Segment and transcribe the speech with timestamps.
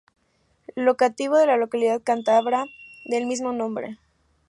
[0.75, 2.65] Locativo de la localidad cántabra
[3.05, 3.99] del mismo nombre.